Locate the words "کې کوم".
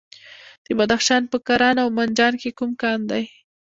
2.41-2.71